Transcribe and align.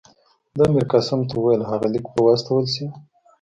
ده 0.57 0.63
میرقاسم 0.73 1.19
ته 1.29 1.33
وویل 1.37 1.61
هغه 1.71 1.87
لیک 1.93 2.05
به 2.13 2.19
واستول 2.25 2.65
شي. 2.73 2.85